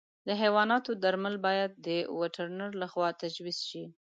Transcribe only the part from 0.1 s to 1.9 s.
د حیواناتو درمل باید د